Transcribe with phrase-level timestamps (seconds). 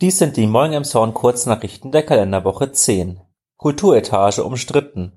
[0.00, 3.20] Dies sind die Morgen im Zorn Kurznachrichten der Kalenderwoche 10.
[3.58, 5.12] Kulturetage umstritten.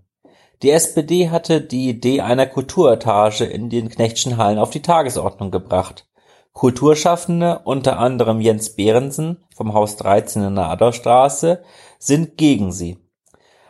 [0.61, 6.05] Die SPD hatte die Idee einer Kulturetage in den Knechtschen Hallen auf die Tagesordnung gebracht.
[6.51, 11.63] Kulturschaffende, unter anderem Jens Behrensen vom Haus 13 in der Adolfstraße,
[11.97, 12.97] sind gegen sie.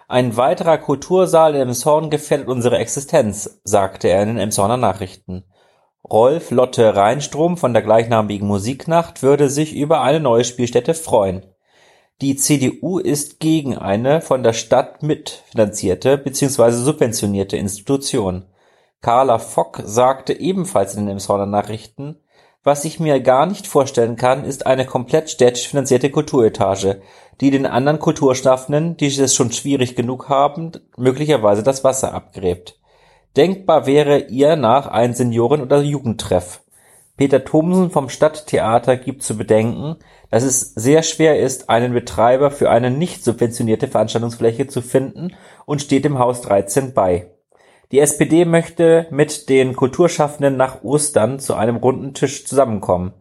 [0.07, 5.43] Ein weiterer Kultursaal in Emshorn gefährdet unsere Existenz, sagte er in den Emshorner Nachrichten.
[6.09, 11.45] Rolf Lotte Reinstrom von der gleichnamigen Musiknacht würde sich über eine neue Spielstätte freuen.
[12.21, 16.71] Die CDU ist gegen eine von der Stadt mitfinanzierte bzw.
[16.71, 18.45] subventionierte Institution.
[19.01, 22.17] Carla Fock sagte ebenfalls in den Emshorner Nachrichten,
[22.65, 27.01] was ich mir gar nicht vorstellen kann, ist eine komplett städtisch finanzierte Kulturetage,
[27.41, 32.79] die den anderen Kulturschaffenden, die es schon schwierig genug haben, möglicherweise das Wasser abgräbt.
[33.35, 36.61] Denkbar wäre ihr nach ein Senioren- oder Jugendtreff.
[37.17, 39.97] Peter Thomsen vom Stadttheater gibt zu bedenken,
[40.29, 45.81] dass es sehr schwer ist, einen Betreiber für eine nicht subventionierte Veranstaltungsfläche zu finden und
[45.81, 47.31] steht dem Haus 13 bei.
[47.91, 53.13] Die SPD möchte mit den Kulturschaffenden nach Ostern zu einem runden Tisch zusammenkommen.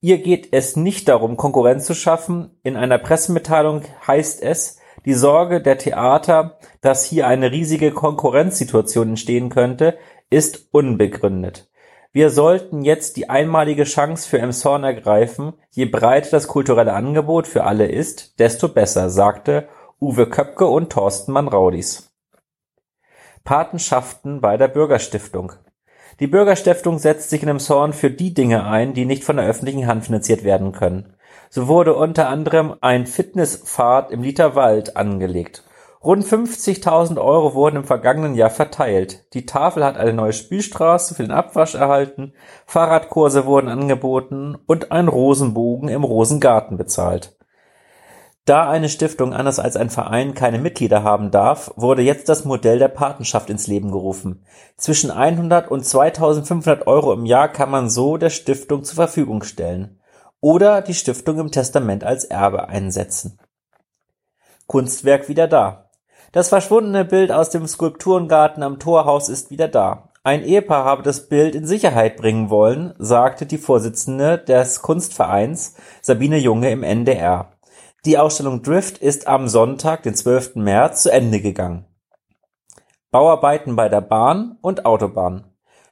[0.00, 2.58] Ihr geht es nicht darum, Konkurrenz zu schaffen.
[2.62, 9.48] In einer Pressemitteilung heißt es, die Sorge der Theater, dass hier eine riesige Konkurrenzsituation entstehen
[9.48, 9.96] könnte,
[10.28, 11.70] ist unbegründet.
[12.12, 15.52] Wir sollten jetzt die einmalige Chance für Emshorn ergreifen.
[15.70, 19.68] Je breiter das kulturelle Angebot für alle ist, desto besser, sagte
[20.00, 22.12] Uwe Köpke und Thorsten Manraudis.
[23.44, 25.52] Patenschaften bei der Bürgerstiftung.
[26.18, 29.86] Die Bürgerstiftung setzt sich in Emshorn für die Dinge ein, die nicht von der öffentlichen
[29.86, 31.15] Hand finanziert werden können.
[31.50, 35.62] So wurde unter anderem ein Fitnesspfad im Literwald angelegt.
[36.06, 39.24] Rund 50.000 Euro wurden im vergangenen Jahr verteilt.
[39.34, 42.32] Die Tafel hat eine neue Spielstraße für den Abwasch erhalten,
[42.66, 47.36] Fahrradkurse wurden angeboten und ein Rosenbogen im Rosengarten bezahlt.
[48.44, 52.78] Da eine Stiftung anders als ein Verein keine Mitglieder haben darf, wurde jetzt das Modell
[52.78, 54.44] der Patenschaft ins Leben gerufen.
[54.76, 59.98] Zwischen 100 und 2500 Euro im Jahr kann man so der Stiftung zur Verfügung stellen
[60.40, 63.38] oder die Stiftung im Testament als Erbe einsetzen.
[64.66, 65.90] Kunstwerk wieder da.
[66.32, 70.10] Das verschwundene Bild aus dem Skulpturengarten am Torhaus ist wieder da.
[70.22, 76.36] Ein Ehepaar habe das Bild in Sicherheit bringen wollen, sagte die Vorsitzende des Kunstvereins Sabine
[76.36, 77.52] Junge im NDR.
[78.04, 80.56] Die Ausstellung Drift ist am Sonntag, den 12.
[80.56, 81.86] März, zu Ende gegangen.
[83.10, 85.44] Bauarbeiten bei der Bahn und Autobahn.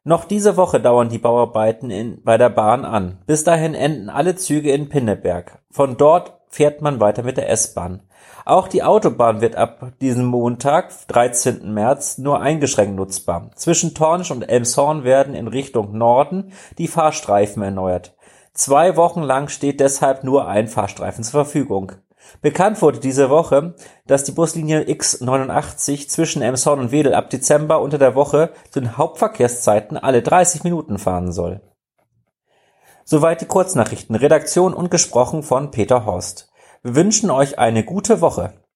[0.07, 3.23] Noch diese Woche dauern die Bauarbeiten bei der Bahn an.
[3.27, 5.63] Bis dahin enden alle Züge in Pinneberg.
[5.71, 8.03] Von dort fährt man weiter mit der S-Bahn.
[8.45, 11.73] Auch die Autobahn wird ab diesem Montag, 13.
[11.73, 13.51] März, nur eingeschränkt nutzbar.
[13.55, 18.15] Zwischen Tornisch und Elmshorn werden in Richtung Norden die Fahrstreifen erneuert.
[18.53, 21.93] Zwei Wochen lang steht deshalb nur ein Fahrstreifen zur Verfügung.
[22.43, 23.75] Bekannt wurde diese Woche,
[24.07, 28.97] dass die Buslinie X89 zwischen Emshorn und Wedel ab Dezember unter der Woche zu den
[28.97, 31.61] Hauptverkehrszeiten alle 30 Minuten fahren soll.
[33.05, 34.17] Soweit die Kurznachrichten.
[34.17, 36.51] Redaktion und gesprochen von Peter Horst.
[36.83, 38.64] Wir wünschen euch eine gute Woche.